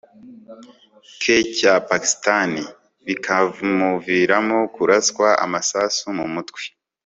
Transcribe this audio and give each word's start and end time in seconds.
ke 1.21 1.35
cya 1.55 1.73
pakistani 1.89 2.61
bikamuviramo 3.05 4.59
kuraswa 4.75 5.27
amasasu 5.45 6.05
mu 6.17 6.25
mutwe 6.33 6.61